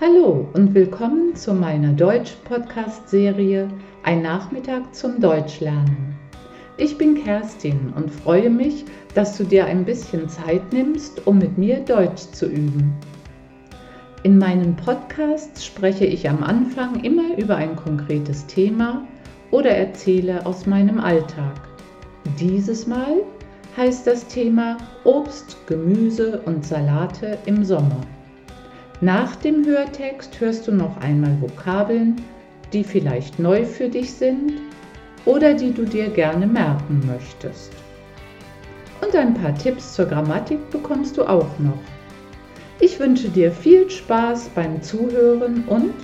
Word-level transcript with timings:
Hallo 0.00 0.46
und 0.52 0.74
willkommen 0.74 1.34
zu 1.34 1.52
meiner 1.52 1.92
Deutsch-Podcast-Serie 1.92 3.68
Ein 4.04 4.22
Nachmittag 4.22 4.94
zum 4.94 5.20
Deutschlernen. 5.20 6.16
Ich 6.76 6.96
bin 6.96 7.24
Kerstin 7.24 7.92
und 7.96 8.08
freue 8.08 8.48
mich, 8.48 8.84
dass 9.14 9.36
du 9.36 9.42
dir 9.42 9.64
ein 9.64 9.84
bisschen 9.84 10.28
Zeit 10.28 10.72
nimmst, 10.72 11.26
um 11.26 11.38
mit 11.38 11.58
mir 11.58 11.80
Deutsch 11.80 12.30
zu 12.30 12.46
üben. 12.46 12.92
In 14.22 14.38
meinen 14.38 14.76
Podcasts 14.76 15.66
spreche 15.66 16.06
ich 16.06 16.30
am 16.30 16.44
Anfang 16.44 17.02
immer 17.02 17.36
über 17.36 17.56
ein 17.56 17.74
konkretes 17.74 18.46
Thema 18.46 19.04
oder 19.50 19.70
erzähle 19.70 20.46
aus 20.46 20.64
meinem 20.64 21.00
Alltag. 21.00 21.60
Dieses 22.38 22.86
Mal 22.86 23.16
heißt 23.76 24.06
das 24.06 24.28
Thema 24.28 24.76
Obst, 25.02 25.56
Gemüse 25.66 26.40
und 26.46 26.64
Salate 26.64 27.36
im 27.46 27.64
Sommer. 27.64 28.00
Nach 29.00 29.36
dem 29.36 29.64
Hörtext 29.64 30.40
hörst 30.40 30.66
du 30.66 30.72
noch 30.72 30.96
einmal 30.96 31.40
Vokabeln, 31.40 32.16
die 32.72 32.82
vielleicht 32.82 33.38
neu 33.38 33.64
für 33.64 33.88
dich 33.88 34.12
sind 34.12 34.54
oder 35.24 35.54
die 35.54 35.72
du 35.72 35.84
dir 35.84 36.08
gerne 36.08 36.48
merken 36.48 37.00
möchtest. 37.06 37.70
Und 39.00 39.14
ein 39.14 39.34
paar 39.34 39.54
Tipps 39.54 39.94
zur 39.94 40.06
Grammatik 40.06 40.70
bekommst 40.70 41.16
du 41.16 41.22
auch 41.22 41.58
noch. 41.60 41.78
Ich 42.80 42.98
wünsche 42.98 43.28
dir 43.28 43.52
viel 43.52 43.88
Spaß 43.88 44.48
beim 44.56 44.82
Zuhören 44.82 45.62
und 45.68 45.94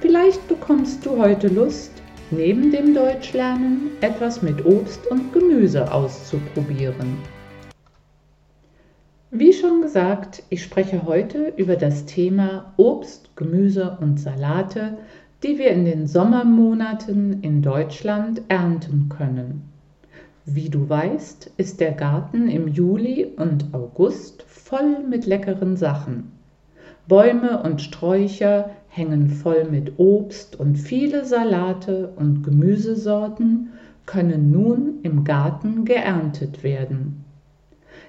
vielleicht 0.00 0.46
bekommst 0.46 1.06
du 1.06 1.16
heute 1.16 1.48
Lust, 1.48 1.92
neben 2.30 2.70
dem 2.70 2.94
Deutschlernen 2.94 3.92
etwas 4.02 4.42
mit 4.42 4.62
Obst 4.66 5.06
und 5.06 5.32
Gemüse 5.32 5.90
auszuprobieren. 5.90 7.16
Wie 9.32 9.52
schon 9.52 9.82
gesagt, 9.82 10.44
ich 10.50 10.62
spreche 10.62 11.04
heute 11.04 11.52
über 11.56 11.74
das 11.74 12.06
Thema 12.06 12.72
Obst, 12.76 13.34
Gemüse 13.34 13.98
und 14.00 14.20
Salate, 14.20 14.98
die 15.42 15.58
wir 15.58 15.70
in 15.70 15.84
den 15.84 16.06
Sommermonaten 16.06 17.42
in 17.42 17.60
Deutschland 17.60 18.42
ernten 18.46 19.08
können. 19.08 19.62
Wie 20.44 20.68
du 20.68 20.88
weißt, 20.88 21.50
ist 21.56 21.80
der 21.80 21.90
Garten 21.90 22.48
im 22.48 22.68
Juli 22.68 23.26
und 23.36 23.74
August 23.74 24.44
voll 24.44 25.00
mit 25.02 25.26
leckeren 25.26 25.76
Sachen. 25.76 26.30
Bäume 27.08 27.60
und 27.64 27.82
Sträucher 27.82 28.70
hängen 28.86 29.28
voll 29.28 29.64
mit 29.64 29.98
Obst 29.98 30.54
und 30.54 30.76
viele 30.76 31.24
Salate 31.24 32.12
und 32.14 32.44
Gemüsesorten 32.44 33.72
können 34.06 34.52
nun 34.52 35.00
im 35.02 35.24
Garten 35.24 35.84
geerntet 35.84 36.62
werden. 36.62 37.25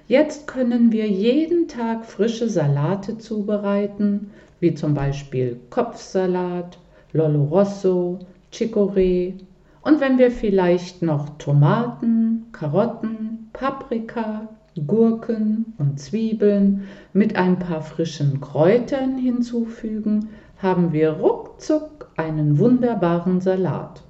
Jetzt 0.08 0.46
können 0.46 0.90
wir 0.90 1.06
jeden 1.06 1.68
Tag 1.68 2.06
frische 2.06 2.48
Salate 2.48 3.18
zubereiten, 3.18 4.30
wie 4.58 4.72
zum 4.72 4.94
Beispiel 4.94 5.60
Kopfsalat, 5.68 6.78
Lollo 7.12 7.44
Rosso, 7.44 8.18
Chicorée 8.50 9.34
und 9.82 10.00
wenn 10.00 10.16
wir 10.16 10.30
vielleicht 10.30 11.02
noch 11.02 11.36
Tomaten, 11.36 12.46
Karotten, 12.52 13.50
Paprika, 13.52 14.48
Gurken 14.86 15.74
und 15.76 16.00
Zwiebeln 16.00 16.84
mit 17.12 17.36
ein 17.36 17.58
paar 17.58 17.82
frischen 17.82 18.40
Kräutern 18.40 19.18
hinzufügen, 19.18 20.30
haben 20.56 20.94
wir 20.94 21.10
ruckzuck 21.10 22.10
einen 22.16 22.58
wunderbaren 22.58 23.42
Salat. 23.42 24.02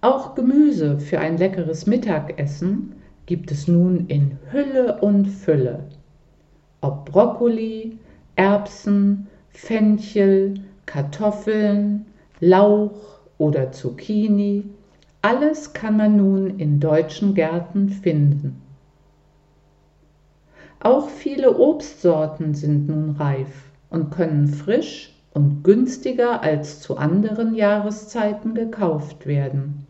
Auch 0.00 0.34
Gemüse 0.34 0.98
für 0.98 1.20
ein 1.20 1.38
leckeres 1.38 1.86
Mittagessen 1.86 2.96
gibt 3.26 3.50
es 3.50 3.66
nun 3.68 4.06
in 4.06 4.38
Hülle 4.50 5.00
und 5.00 5.26
Fülle. 5.26 5.84
Ob 6.80 7.10
Brokkoli, 7.10 7.98
Erbsen, 8.36 9.26
Fenchel, 9.50 10.54
Kartoffeln, 10.86 12.06
Lauch 12.40 13.20
oder 13.38 13.72
Zucchini, 13.72 14.64
alles 15.22 15.72
kann 15.72 15.96
man 15.96 16.16
nun 16.16 16.58
in 16.60 16.78
deutschen 16.78 17.34
Gärten 17.34 17.88
finden. 17.88 18.62
Auch 20.78 21.08
viele 21.08 21.58
Obstsorten 21.58 22.54
sind 22.54 22.86
nun 22.86 23.16
reif 23.16 23.72
und 23.90 24.10
können 24.10 24.46
frisch 24.46 25.12
und 25.32 25.64
günstiger 25.64 26.42
als 26.42 26.80
zu 26.80 26.96
anderen 26.96 27.54
Jahreszeiten 27.54 28.54
gekauft 28.54 29.26
werden, 29.26 29.86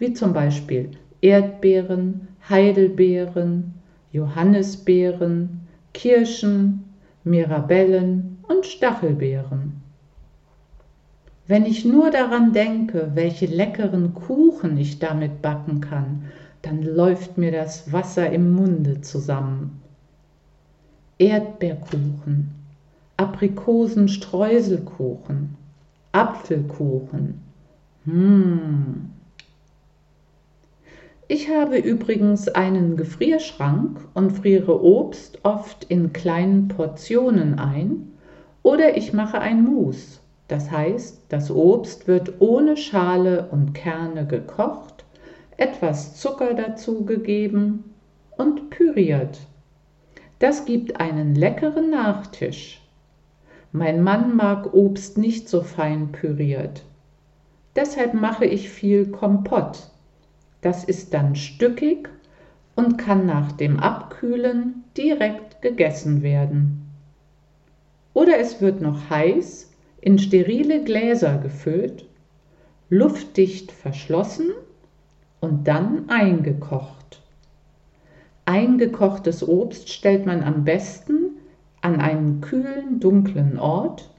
wie 0.00 0.14
zum 0.14 0.32
Beispiel 0.32 0.90
Erdbeeren, 1.20 2.28
Heidelbeeren, 2.48 3.74
Johannisbeeren, 4.12 5.66
Kirschen, 5.92 6.84
Mirabellen 7.24 8.38
und 8.48 8.66
Stachelbeeren. 8.66 9.82
Wenn 11.48 11.64
ich 11.64 11.84
nur 11.84 12.10
daran 12.10 12.52
denke, 12.52 13.12
welche 13.14 13.46
leckeren 13.46 14.14
Kuchen 14.14 14.76
ich 14.78 14.98
damit 14.98 15.42
backen 15.42 15.80
kann, 15.80 16.24
dann 16.62 16.82
läuft 16.82 17.38
mir 17.38 17.52
das 17.52 17.92
Wasser 17.92 18.30
im 18.30 18.52
Munde 18.52 19.00
zusammen. 19.00 19.80
Erdbeerkuchen, 21.18 22.50
Aprikosenstreuselkuchen, 23.16 25.56
Apfelkuchen. 26.12 27.40
Mmh. 28.04 29.15
Ich 31.28 31.50
habe 31.50 31.78
übrigens 31.78 32.46
einen 32.46 32.96
Gefrierschrank 32.96 33.98
und 34.14 34.30
friere 34.30 34.80
Obst 34.84 35.40
oft 35.42 35.82
in 35.82 36.12
kleinen 36.12 36.68
Portionen 36.68 37.58
ein 37.58 38.12
oder 38.62 38.96
ich 38.96 39.12
mache 39.12 39.40
ein 39.40 39.64
Mousse. 39.64 40.20
Das 40.46 40.70
heißt, 40.70 41.24
das 41.28 41.50
Obst 41.50 42.06
wird 42.06 42.34
ohne 42.38 42.76
Schale 42.76 43.48
und 43.50 43.74
Kerne 43.74 44.24
gekocht, 44.24 45.04
etwas 45.56 46.14
Zucker 46.14 46.54
dazugegeben 46.54 47.82
und 48.36 48.70
püriert. 48.70 49.40
Das 50.38 50.64
gibt 50.64 51.00
einen 51.00 51.34
leckeren 51.34 51.90
Nachtisch. 51.90 52.86
Mein 53.72 54.00
Mann 54.00 54.36
mag 54.36 54.72
Obst 54.74 55.18
nicht 55.18 55.48
so 55.48 55.62
fein 55.62 56.12
püriert. 56.12 56.84
Deshalb 57.74 58.14
mache 58.14 58.44
ich 58.44 58.68
viel 58.70 59.08
Kompott 59.08 59.90
das 60.66 60.82
ist 60.82 61.14
dann 61.14 61.36
stückig 61.36 62.08
und 62.74 62.98
kann 62.98 63.24
nach 63.24 63.52
dem 63.52 63.78
Abkühlen 63.78 64.82
direkt 64.96 65.62
gegessen 65.62 66.22
werden. 66.22 66.90
Oder 68.14 68.40
es 68.40 68.60
wird 68.60 68.80
noch 68.80 69.08
heiß 69.08 69.70
in 70.00 70.18
sterile 70.18 70.82
Gläser 70.82 71.38
gefüllt, 71.38 72.06
luftdicht 72.90 73.70
verschlossen 73.70 74.50
und 75.38 75.68
dann 75.68 76.08
eingekocht. 76.08 77.22
Eingekochtes 78.44 79.46
Obst 79.46 79.88
stellt 79.88 80.26
man 80.26 80.42
am 80.42 80.64
besten 80.64 81.36
an 81.80 82.00
einen 82.00 82.40
kühlen, 82.40 82.98
dunklen 82.98 83.56
Ort, 83.56 84.10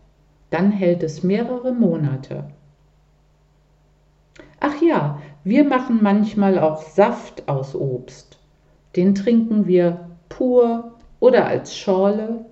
dann 0.49 0.71
hält 0.71 1.03
es 1.03 1.23
mehrere 1.23 1.73
Monate. 1.73 2.45
Ach 4.61 4.81
ja, 4.81 5.21
wir 5.47 5.63
machen 5.63 5.99
manchmal 6.01 6.59
auch 6.59 6.81
Saft 6.81 7.47
aus 7.47 7.73
Obst. 7.73 8.37
Den 8.97 9.15
trinken 9.15 9.65
wir 9.65 10.09
pur 10.27 10.91
oder 11.21 11.45
als 11.45 11.77
Schorle 11.77 12.45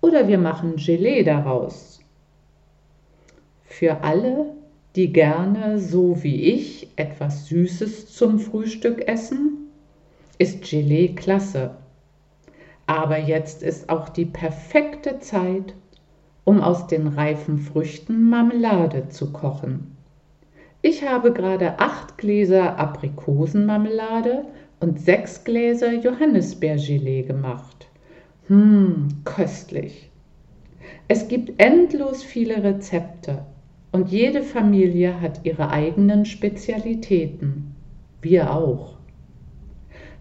oder 0.00 0.26
wir 0.26 0.38
machen 0.38 0.76
Gelee 0.76 1.22
daraus. 1.22 2.00
Für 3.62 4.02
alle, 4.02 4.46
die 4.96 5.12
gerne 5.12 5.78
so 5.78 6.20
wie 6.24 6.42
ich 6.42 6.88
etwas 6.96 7.46
Süßes 7.46 8.12
zum 8.12 8.40
Frühstück 8.40 9.06
essen, 9.06 9.68
ist 10.38 10.68
Gelee 10.68 11.14
klasse. 11.14 11.76
Aber 12.86 13.18
jetzt 13.18 13.62
ist 13.62 13.90
auch 13.90 14.08
die 14.08 14.26
perfekte 14.26 15.20
Zeit, 15.20 15.74
um 16.42 16.60
aus 16.60 16.88
den 16.88 17.06
reifen 17.06 17.58
Früchten 17.58 18.28
Marmelade 18.28 19.08
zu 19.08 19.30
kochen. 19.32 19.97
Ich 20.80 21.04
habe 21.04 21.32
gerade 21.32 21.80
acht 21.80 22.18
Gläser 22.18 22.78
Aprikosenmarmelade 22.78 24.44
und 24.78 25.00
sechs 25.00 25.42
Gläser 25.42 25.92
Johannisbeergelee 25.92 27.22
gemacht. 27.22 27.88
Hm, 28.46 29.08
köstlich. 29.24 30.08
Es 31.08 31.26
gibt 31.26 31.60
endlos 31.60 32.22
viele 32.22 32.62
Rezepte 32.62 33.44
und 33.90 34.10
jede 34.10 34.42
Familie 34.42 35.20
hat 35.20 35.40
ihre 35.42 35.70
eigenen 35.70 36.24
Spezialitäten. 36.24 37.74
Wir 38.22 38.52
auch. 38.52 38.98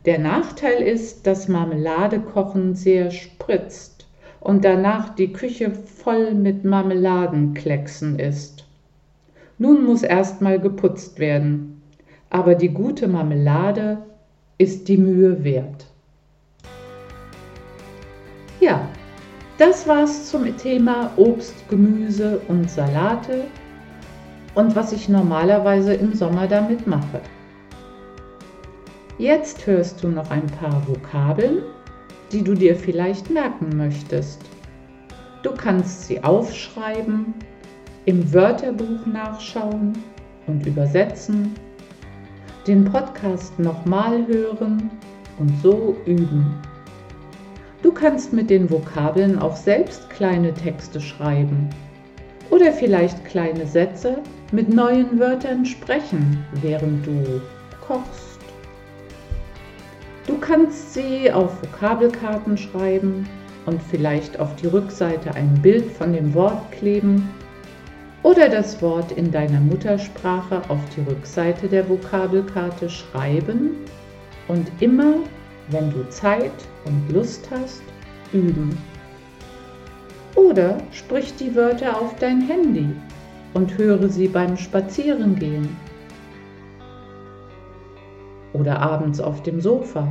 Der 0.06 0.18
Nachteil 0.18 0.82
ist, 0.82 1.28
dass 1.28 1.48
Marmeladekochen 1.48 2.74
sehr 2.74 3.12
spritzt 3.12 4.08
und 4.40 4.66
danach 4.66 5.14
die 5.14 5.34
Küche 5.34 5.72
voll 5.72 6.34
mit 6.34 6.64
Marmeladenklecksen 6.64 8.18
ist. 8.18 8.67
Nun 9.58 9.86
muss 9.86 10.04
erstmal 10.04 10.60
geputzt 10.60 11.20
werden, 11.20 11.82
aber 12.30 12.56
die 12.56 12.70
gute 12.70 13.08
Marmelade 13.08 14.00
ist 14.58 14.88
die 14.88 14.98
Mühe 14.98 15.44
wert. 15.44 15.88
Ja, 18.60 18.88
Das 19.58 19.88
war's 19.88 20.30
zum 20.30 20.56
Thema 20.58 21.12
Obst, 21.18 21.68
Gemüse 21.68 22.40
und 22.48 22.70
Salate 22.70 23.46
und 24.54 24.76
was 24.76 24.94
ich 24.94 25.10
normalerweise 25.10 25.96
im 25.96 26.14
Sommer 26.14 26.46
damit 26.46 26.86
mache. 26.86 27.22
Jetzt 29.18 29.66
hörst 29.66 30.04
du 30.04 30.10
noch 30.10 30.30
ein 30.30 30.46
paar 30.46 30.88
Vokabeln, 30.88 31.64
die 32.32 32.44
du 32.44 32.54
dir 32.54 32.76
vielleicht 32.76 33.32
merken 33.32 33.76
möchtest. 33.76 34.42
Du 35.42 35.56
kannst 35.56 36.04
sie 36.04 36.24
aufschreiben, 36.24 37.34
im 38.08 38.34
Wörterbuch 38.34 39.06
nachschauen 39.06 39.92
und 40.48 40.66
übersetzen, 40.66 41.54
den 42.66 42.86
Podcast 42.86 43.60
nochmal 43.60 44.26
hören 44.26 44.90
und 45.40 45.52
so 45.62 45.94
üben. 46.06 46.56
Du 47.84 47.92
kannst 47.92 48.32
mit 48.32 48.50
den 48.50 48.72
Vokabeln 48.72 49.38
auch 49.38 49.58
selbst 49.58 50.10
kleine 50.10 50.54
Texte 50.54 51.02
schreiben 51.02 51.70
oder 52.50 52.72
vielleicht 52.72 53.26
kleine 53.26 53.68
Sätze 53.68 54.20
mit 54.54 54.74
neuen 54.74 55.20
Wörtern 55.20 55.66
sprechen, 55.66 56.46
während 56.62 57.06
du 57.06 57.42
kochst. 57.86 58.40
Du 60.26 60.38
kannst 60.38 60.94
sie 60.94 61.30
auf 61.30 61.62
Vokabelkarten 61.62 62.58
schreiben 62.58 63.28
und 63.66 63.82
vielleicht 63.84 64.40
auf 64.40 64.56
die 64.56 64.68
Rückseite 64.68 65.36
ein 65.36 65.62
Bild 65.62 65.92
von 65.92 66.14
dem 66.14 66.34
Wort 66.34 66.72
kleben 66.72 67.28
oder 68.24 68.50
das 68.50 68.82
Wort 68.82 69.12
in 69.12 69.32
deiner 69.32 69.60
Muttersprache 69.60 70.62
auf 70.70 70.80
die 70.96 71.02
Rückseite 71.02 71.68
der 71.68 71.88
Vokabelkarte 71.88 72.90
schreiben 72.90 73.72
und 74.48 74.72
immer 74.80 75.16
wenn 75.70 75.92
du 75.92 76.08
Zeit 76.10 76.52
und 76.86 77.12
Lust 77.12 77.50
hast, 77.52 77.82
üben. 78.32 78.78
Oder 80.36 80.78
sprich 80.92 81.36
die 81.36 81.56
Wörter 81.56 82.00
auf 82.00 82.16
dein 82.20 82.42
Handy 82.42 82.88
und 83.54 83.78
höre 83.78 84.08
sie 84.08 84.28
beim 84.28 84.56
Spazierengehen. 84.56 85.68
Oder 88.54 88.80
abends 88.80 89.20
auf 89.20 89.44
dem 89.44 89.60
Sofa. 89.60 90.08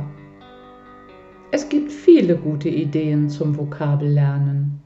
Es 1.51 1.67
gibt 1.69 1.91
viele 1.91 2.35
gute 2.35 2.69
Ideen 2.69 3.29
zum 3.29 3.57
Vokabellernen. 3.57 4.81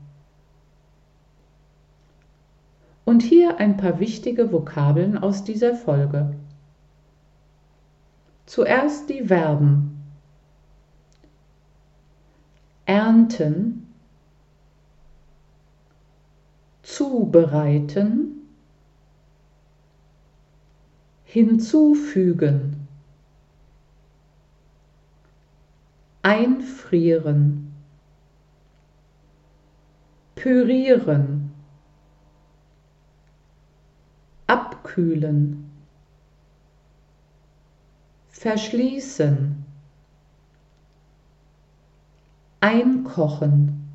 Und 3.12 3.24
hier 3.24 3.58
ein 3.58 3.76
paar 3.76 4.00
wichtige 4.00 4.54
Vokabeln 4.54 5.18
aus 5.18 5.44
dieser 5.44 5.76
Folge. 5.76 6.34
Zuerst 8.46 9.10
die 9.10 9.26
Verben. 9.26 10.02
Ernten, 12.86 13.86
zubereiten, 16.84 18.48
hinzufügen, 21.26 22.88
einfrieren, 26.22 27.74
pürieren, 30.36 31.41
abkühlen, 34.52 35.72
verschließen, 38.28 39.64
einkochen, 42.60 43.90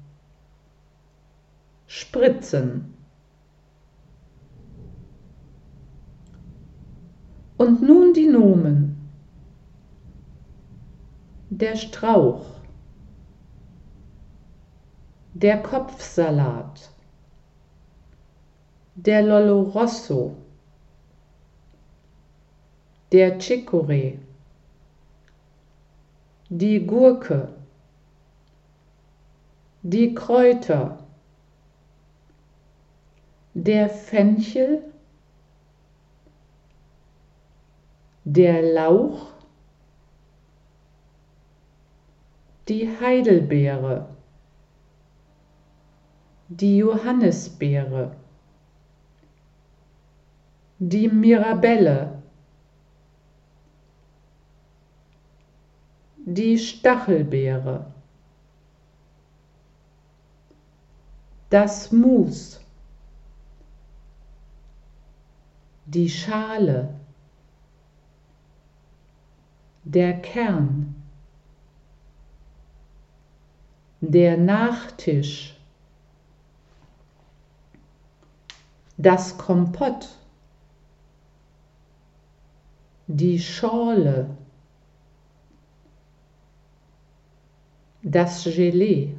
spritzen. 1.87 2.95
Und 7.59 7.83
nun 7.83 8.15
die 8.15 8.27
Nomen. 8.27 8.97
Der 11.51 11.77
Strauch, 11.77 12.47
der 15.35 15.63
Kopfsalat, 15.63 16.91
der 18.95 19.23
Lollo 19.23 19.61
Rosso, 19.61 20.46
der 23.13 23.39
Chicorée, 23.39 24.19
die 26.49 26.85
Gurke, 26.87 27.49
die 29.83 30.15
Kräuter, 30.15 30.99
der 33.55 33.89
Fenchel, 33.89 34.83
der 38.25 38.63
Lauch, 38.63 39.29
die 42.69 42.89
Heidelbeere, 43.01 44.09
die 46.49 46.79
Johannisbeere, 46.79 48.17
die 50.81 51.09
Mirabelle, 51.09 52.16
die 56.37 56.59
Stachelbeere. 56.59 57.87
das 61.51 61.93
Mus, 61.93 62.61
die 65.85 66.09
Schale, 66.09 66.95
der 69.85 70.21
Kern, 70.21 70.95
der 74.01 74.37
Nachtisch, 74.37 75.57
das 78.97 79.39
Kompott, 79.39 80.09
die 83.07 83.39
Schorle, 83.39 84.36
das 88.07 88.45
Gelee 88.45 89.13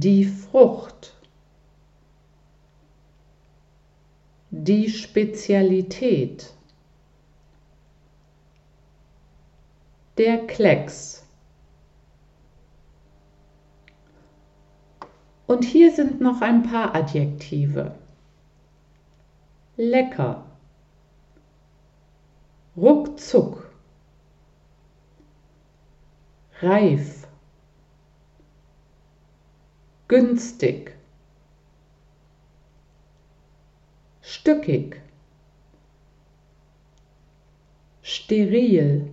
die 0.00 0.24
Frucht, 0.24 1.14
die 4.50 4.90
Spezialität, 4.90 6.52
der 10.18 10.46
Klecks. 10.46 11.24
Und 15.46 15.64
hier 15.64 15.92
sind 15.92 16.20
noch 16.20 16.40
ein 16.40 16.64
paar 16.64 16.94
Adjektive. 16.94 17.94
Lecker, 19.76 20.44
ruckzuck, 22.76 23.63
reif, 26.62 27.26
günstig, 30.08 30.96
stückig, 34.22 35.00
steril, 38.02 39.10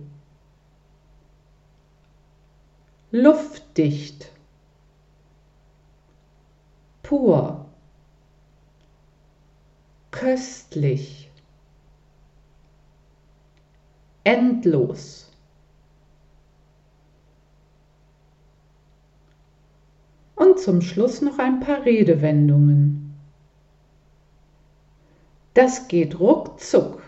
luftdicht, 3.10 4.30
pur, 7.02 7.66
köstlich, 10.10 11.30
endlos. 14.24 15.31
Und 20.42 20.58
zum 20.58 20.82
Schluss 20.82 21.22
noch 21.22 21.38
ein 21.38 21.60
paar 21.60 21.84
Redewendungen. 21.84 23.14
Das 25.54 25.88
geht 25.88 26.18
ruckzuck. 26.18 27.02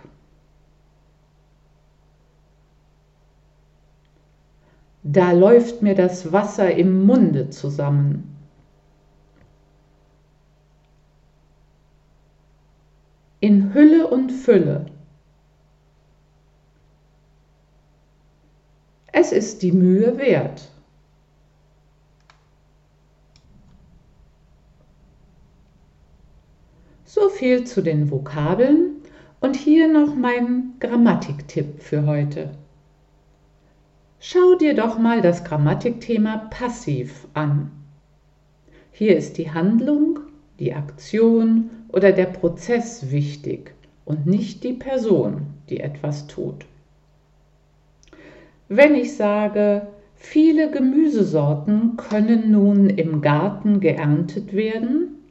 Da 5.02 5.32
läuft 5.32 5.82
mir 5.82 5.94
das 5.94 6.32
Wasser 6.32 6.74
im 6.74 7.04
Munde 7.04 7.50
zusammen. 7.50 8.36
In 13.40 13.74
Hülle 13.74 14.06
und 14.06 14.30
Fülle. 14.30 14.86
Es 19.12 19.32
ist 19.32 19.62
die 19.62 19.72
Mühe 19.72 20.16
wert. 20.18 20.70
So 27.14 27.28
viel 27.44 27.64
zu 27.64 27.82
den 27.82 28.10
Vokabeln 28.10 29.02
und 29.38 29.54
hier 29.54 29.86
noch 29.86 30.14
mein 30.14 30.76
Grammatiktipp 30.80 31.82
für 31.82 32.06
heute. 32.06 32.52
Schau 34.18 34.54
dir 34.54 34.74
doch 34.74 34.98
mal 34.98 35.20
das 35.20 35.44
Grammatikthema 35.44 36.48
passiv 36.48 37.28
an. 37.34 37.70
Hier 38.92 39.14
ist 39.18 39.36
die 39.36 39.50
Handlung, 39.50 40.20
die 40.58 40.72
Aktion 40.72 41.68
oder 41.88 42.12
der 42.12 42.24
Prozess 42.24 43.10
wichtig 43.10 43.74
und 44.06 44.24
nicht 44.24 44.64
die 44.64 44.72
Person, 44.72 45.42
die 45.68 45.80
etwas 45.80 46.26
tut. 46.26 46.64
Wenn 48.70 48.94
ich 48.94 49.18
sage, 49.18 49.88
viele 50.14 50.70
Gemüsesorten 50.70 51.98
können 51.98 52.50
nun 52.50 52.88
im 52.88 53.20
Garten 53.20 53.80
geerntet 53.80 54.54
werden, 54.54 55.23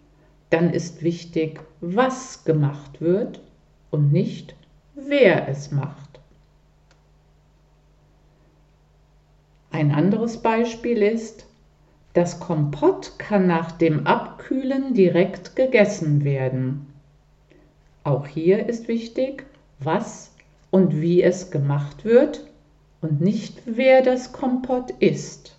dann 0.54 0.72
ist 0.72 1.02
wichtig, 1.02 1.62
was 1.82 2.46
gemacht 2.46 3.02
wird 3.02 3.42
und 3.90 4.14
nicht, 4.14 4.56
wer 4.94 5.48
es 5.48 5.72
macht. 5.72 6.20
Ein 9.72 9.92
anderes 9.92 10.38
Beispiel 10.38 11.02
ist, 11.02 11.48
das 12.14 12.40
Kompott 12.40 13.18
kann 13.18 13.48
nach 13.48 13.72
dem 13.72 14.06
Abkühlen 14.06 14.94
direkt 14.94 15.56
gegessen 15.56 16.24
werden. 16.24 16.86
Auch 18.04 18.28
hier 18.28 18.70
ist 18.70 18.88
wichtig, 18.88 19.48
was 19.80 20.36
und 20.70 21.02
wie 21.02 21.24
es 21.24 21.50
gemacht 21.50 22.06
wird 22.06 22.46
und 23.02 23.22
nicht 23.22 23.64
wer 23.66 24.04
das 24.04 24.32
Kompott 24.32 24.92
ist. 25.00 25.58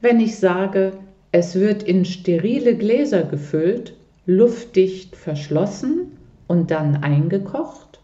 Wenn 0.00 0.20
ich 0.20 0.38
sage, 0.38 0.94
es 1.32 1.54
wird 1.54 1.82
in 1.82 2.04
sterile 2.04 2.76
Gläser 2.76 3.22
gefüllt, 3.22 3.94
luftdicht 4.26 5.16
verschlossen 5.16 6.18
und 6.46 6.70
dann 6.70 6.96
eingekocht, 6.96 8.00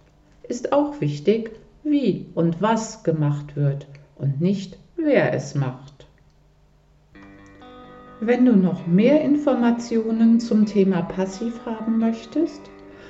ist 0.48 0.72
auch 0.72 1.00
wichtig, 1.00 1.50
wie 1.82 2.26
und 2.34 2.62
was 2.62 3.02
gemacht 3.02 3.56
wird 3.56 3.86
und 4.16 4.40
nicht 4.40 4.78
wer 4.96 5.32
es 5.32 5.54
macht. 5.54 6.06
Wenn 8.20 8.46
du 8.46 8.56
noch 8.56 8.86
mehr 8.86 9.20
Informationen 9.22 10.40
zum 10.40 10.64
Thema 10.64 11.02
Passiv 11.02 11.66
haben 11.66 11.98
möchtest, 11.98 12.62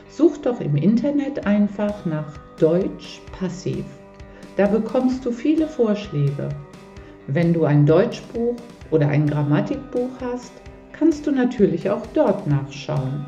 such 0.09 0.39
doch 0.39 0.61
im 0.61 0.77
Internet 0.77 1.47
einfach 1.47 2.05
nach 2.07 2.37
Deutsch 2.59 3.21
Passiv. 3.39 3.85
Da 4.57 4.67
bekommst 4.67 5.25
du 5.25 5.31
viele 5.31 5.69
Vorschläge. 5.69 6.49
Wenn 7.29 7.53
du 7.53 7.65
ein 7.65 7.87
Deutschbuch 7.87 8.57
oder 8.91 9.09
ein 9.09 9.27
Grammatikbuch 9.27 10.11
hast, 10.21 10.53
kannst 10.93 11.27
du 11.27 11.31
natürlich 11.31 11.89
auch 11.91 12.07
dort 12.15 12.47
nachschauen. 12.47 13.27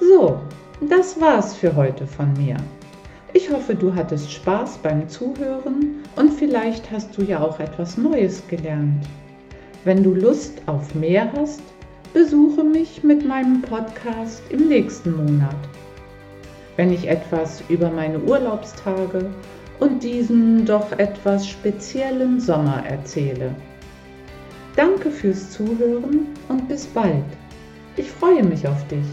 So, 0.00 0.38
das 0.88 1.20
war's 1.20 1.54
für 1.54 1.74
heute 1.74 2.06
von 2.06 2.32
mir. 2.34 2.56
Ich 3.34 3.50
hoffe, 3.50 3.74
du 3.74 3.94
hattest 3.94 4.30
Spaß 4.30 4.78
beim 4.78 5.08
Zuhören 5.08 6.00
und 6.16 6.32
vielleicht 6.32 6.90
hast 6.90 7.16
du 7.16 7.22
ja 7.22 7.40
auch 7.40 7.58
etwas 7.60 7.96
Neues 7.96 8.46
gelernt. 8.48 9.06
Wenn 9.84 10.02
du 10.02 10.14
Lust 10.14 10.60
auf 10.66 10.94
mehr 10.94 11.32
hast, 11.32 11.62
besuche 12.12 12.62
mich 12.62 13.02
mit 13.02 13.26
meinem 13.26 13.62
Podcast 13.62 14.42
im 14.50 14.68
nächsten 14.68 15.16
Monat. 15.16 15.56
Wenn 16.76 16.92
ich 16.92 17.08
etwas 17.08 17.62
über 17.68 17.90
meine 17.90 18.18
Urlaubstage 18.18 19.30
und 19.82 20.00
diesen 20.04 20.64
doch 20.64 20.92
etwas 20.92 21.48
speziellen 21.48 22.38
Sommer 22.38 22.84
erzähle. 22.86 23.52
Danke 24.76 25.10
fürs 25.10 25.50
Zuhören 25.50 26.28
und 26.48 26.68
bis 26.68 26.86
bald. 26.86 27.24
Ich 27.96 28.08
freue 28.08 28.44
mich 28.44 28.66
auf 28.66 28.86
dich. 28.86 29.04